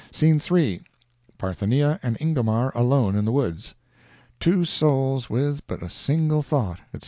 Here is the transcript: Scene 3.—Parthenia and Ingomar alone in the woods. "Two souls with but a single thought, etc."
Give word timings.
Scene 0.09 0.39
3.—Parthenia 0.39 1.99
and 2.01 2.17
Ingomar 2.19 2.71
alone 2.73 3.15
in 3.15 3.23
the 3.25 3.31
woods. 3.31 3.75
"Two 4.39 4.65
souls 4.65 5.29
with 5.29 5.61
but 5.67 5.83
a 5.83 5.91
single 5.91 6.41
thought, 6.41 6.79
etc." 6.91 6.99